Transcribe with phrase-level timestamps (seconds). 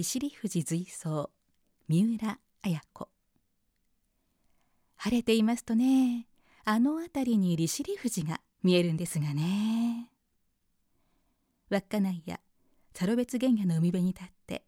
[0.00, 1.28] 利尻富士随走
[1.86, 3.08] 三浦綾子。
[4.96, 6.26] 晴れていますとね
[6.64, 10.10] あの辺りに利尻富士が見えるんですがね。
[11.68, 12.40] 稚内や
[12.94, 14.62] サロベツ原野の海辺に立って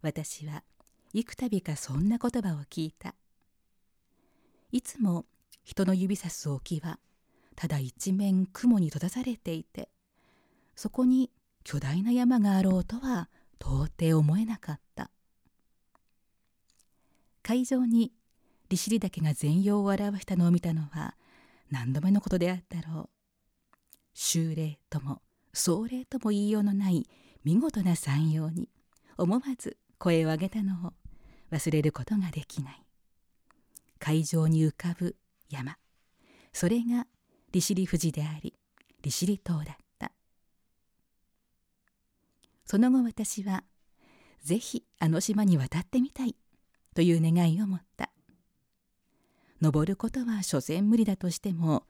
[0.00, 0.62] 私は
[1.12, 3.14] 幾度かそんな言葉を聞いた。
[4.72, 5.26] いつも
[5.62, 6.98] 人の指さす沖は
[7.54, 9.90] ただ一面雲に閉ざされていて
[10.74, 11.30] そこに
[11.64, 15.10] 巨大な山があろうとは到底思えなかった。
[17.42, 18.12] 海上に
[18.68, 21.14] 利尻岳が全容を表したのを見たのは
[21.70, 23.10] 何度目のことであったろう。
[24.14, 25.20] 修霊とも
[25.52, 27.06] 壮麗とも言いようのない
[27.44, 28.70] 見事な山陽に
[29.18, 30.92] 思わず声を上げたのを
[31.52, 32.82] 忘れることができない。
[33.98, 35.16] 海上に浮かぶ
[35.50, 35.76] 山。
[36.52, 37.06] それが
[37.52, 38.54] 利尻富士であり
[39.02, 39.78] 利尻島だ。
[42.64, 43.64] その後私は
[44.42, 46.36] ぜひあの島に渡ってみたい
[46.94, 48.10] という願いを持った。
[49.60, 51.84] 登ることは所詮無理だとしても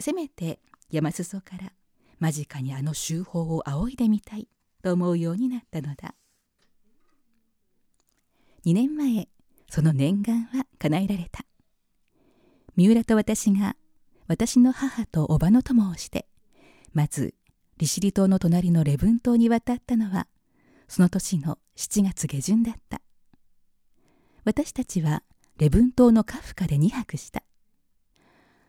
[0.00, 0.58] せめて
[0.90, 1.72] 山裾から
[2.18, 4.48] 間近にあの周峰を仰いでみたい
[4.82, 6.14] と思うようになったのだ。
[8.66, 9.28] 2年前
[9.68, 11.44] その念願は叶えられた。
[12.76, 13.76] 三浦と私が
[14.26, 16.26] 私の母と叔母の友をして
[16.92, 17.34] まず
[17.80, 20.26] 利尻島の隣の礼文島に渡ったのは
[20.86, 23.00] その年の7月下旬だった。
[24.44, 25.22] 私たちは
[25.56, 27.42] 礼文島のカフカで2泊した。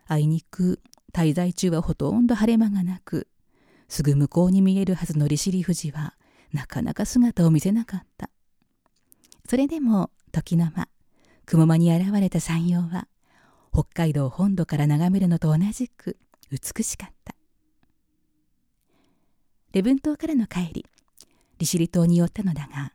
[0.06, 0.80] あいにく
[1.12, 3.28] 滞在中はほとんど晴れ間がなく
[3.86, 6.14] すぐ向こうに見えるはずの利尻富士は
[6.54, 8.30] なかなか姿を見せなかった。
[9.46, 10.88] それでも時の間
[11.44, 13.08] 雲間に現れた山陽は
[13.74, 16.16] 北海道本土から眺めるのと同じく
[16.50, 17.34] 美しかった。
[19.72, 20.86] 礼文島からの帰り
[21.58, 22.92] 利尻島に寄ったのだが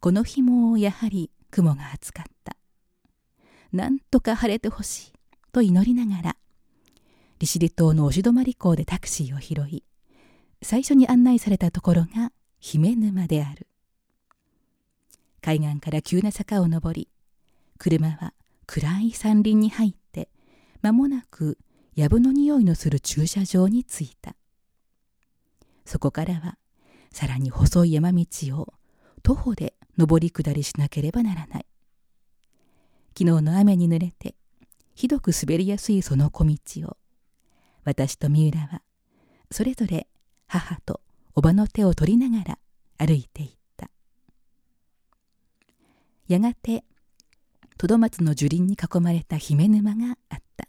[0.00, 2.56] この日もやはり雲が厚かった。
[3.72, 5.12] なんとか晴れてほしい
[5.52, 6.36] と祈りながら
[7.38, 9.84] 利尻島の押し止まり港でタクシーを拾い
[10.62, 13.66] 最初に案内されたところが姫沼である。
[15.40, 17.08] 海岸から急な坂を登り
[17.78, 18.34] 車は
[18.66, 20.28] 暗い山林に入って
[20.82, 21.56] 間もなく
[21.96, 24.34] 藪の匂いのする駐車場に着いた。
[25.84, 26.58] そこからは
[27.12, 28.26] さらに細い山道
[28.60, 28.72] を
[29.22, 31.66] 徒歩で上り下りしなければならない。
[33.18, 34.34] 昨日の雨に濡れて
[34.94, 36.56] ひどく滑りやすいその小道
[36.88, 36.96] を
[37.84, 38.82] 私と三浦は
[39.50, 40.06] それぞれ
[40.46, 41.00] 母と
[41.34, 42.58] 叔母の手を取りながら
[42.98, 43.90] 歩いていった。
[46.28, 46.84] やがて
[47.78, 50.68] トドマツの樹林に囲まれた姫沼があった。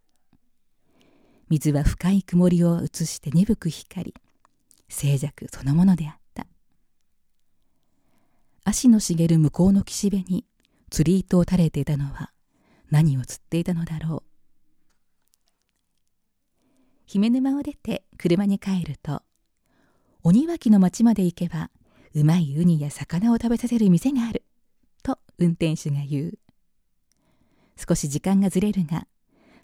[1.50, 4.14] 水は深い曇りを映して鈍く光り
[4.92, 6.46] 静寂そのものであった。
[8.64, 10.46] 足の茂る向こうの岸辺に
[10.90, 12.32] 釣り糸を垂れていたのは
[12.92, 14.24] 何を釣っていたのだろう。
[17.06, 19.24] 姫沼を出て車に帰ると
[20.24, 21.72] 鬼脇の町まで行けば
[22.14, 24.44] うまいウニや魚を食べさせる店がある
[25.02, 26.40] と運転手が言う。
[27.78, 29.08] 少し時間がずれるが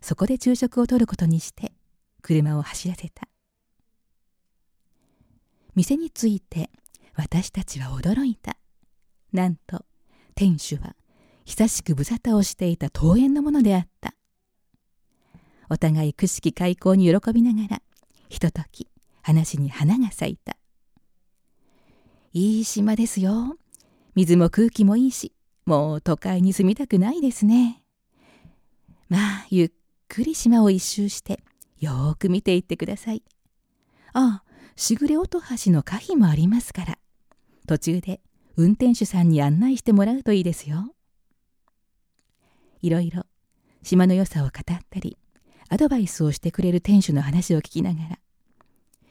[0.01, 1.73] そこで昼食をとることにして
[2.21, 3.27] 車を走らせた。
[5.77, 6.71] 店に着いて
[7.13, 8.57] 私たちは驚いた。
[9.31, 9.85] なんと
[10.33, 10.95] 店主は
[11.45, 14.15] 久しく無沙汰をしていた桃園のものであった。
[15.69, 17.81] お互いくしき開口に喜びながら
[18.27, 18.87] ひととき
[19.21, 20.57] 話に花が咲いた。
[22.33, 23.55] いい島ですよ。
[24.15, 25.31] 水も空気もいいし
[25.67, 27.83] もう都会に住みたくないですね。
[29.09, 29.71] まあゆっ
[30.07, 31.43] くり島を一周して
[31.79, 33.21] よーく見ていってください。
[34.13, 34.46] ああ
[34.77, 36.97] しぐれ音橋の可否もありますから。
[37.67, 38.21] 途中で
[38.55, 40.93] 運転手さんに案内してもらうといいですよ。
[42.81, 43.25] いろいろ
[43.81, 45.17] 島の良さを語ったり
[45.67, 48.19] アドバイスをしてくれる店主の話を聞きながら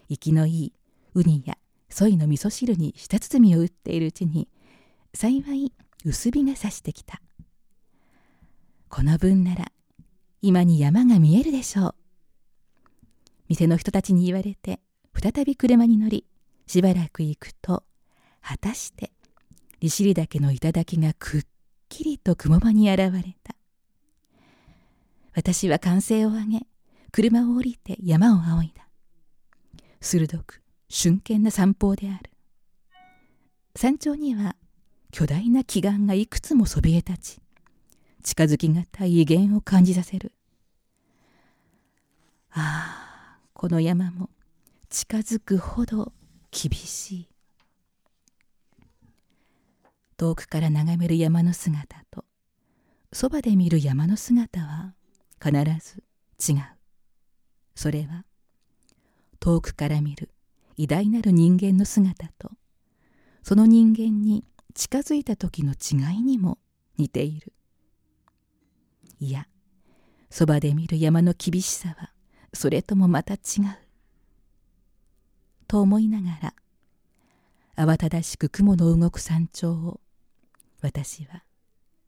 [0.08, 0.72] 生きのいい
[1.14, 1.58] ウニや
[1.90, 4.48] ソイの味噌汁に舌包みを打っているうちに
[5.14, 5.72] 幸い
[6.04, 7.20] 薄日が差してきた。
[8.88, 9.72] この分なら
[10.42, 11.94] 今に山が見えるでしょう。
[13.48, 14.80] 店の人たちに言われて
[15.32, 16.24] 再び車に乗り
[16.68, 17.82] しばらく行くと
[18.40, 19.10] 果たして
[19.80, 21.42] 利尻岳の頂がくっ
[21.88, 23.56] きりと雲間に現れた。
[25.34, 26.60] 私は歓声を上げ
[27.10, 28.86] 車を降りて山を仰いだ。
[30.00, 32.30] 鋭く瞬間な散歩である。
[33.74, 34.54] 山頂には
[35.10, 37.42] 巨大な奇岩がいくつもそびえ立ち
[38.22, 40.30] 近づきがたい威厳を感じさせる。
[42.52, 44.30] ああこの山も
[44.98, 46.14] 近づくほど
[46.50, 47.28] 厳しい。
[50.16, 52.24] 遠くから眺める山の姿と
[53.12, 54.94] そばで見る山の姿は
[55.38, 55.52] 必
[55.84, 56.02] ず
[56.50, 56.62] 違う。
[57.74, 58.24] それは
[59.38, 60.30] 遠くから見る
[60.78, 62.52] 偉大なる人間の姿と
[63.42, 66.56] その人間に近づいた時の違いにも
[66.96, 67.52] 似ている。
[69.20, 69.46] いや
[70.30, 72.12] そばで見る山の厳しさは
[72.54, 73.36] それともまた違
[73.82, 73.85] う。
[75.68, 76.52] と思いなが
[77.76, 80.00] ら慌ただしく雲の動く山頂を
[80.80, 81.42] 私は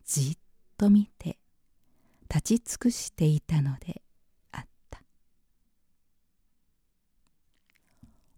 [0.04, 0.38] じっ
[0.76, 1.38] と見て
[2.28, 4.02] 立ち尽くしていたので
[4.52, 5.02] あった。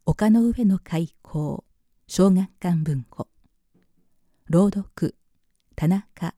[0.06, 1.64] 丘の上の開口
[2.08, 3.28] 小学館文庫
[4.48, 5.14] 朗読
[5.76, 6.34] 田中